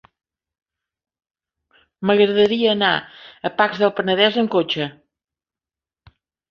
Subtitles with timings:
[2.09, 2.91] M'agradaria anar
[3.51, 4.93] a Pacs del Penedès amb cotxe.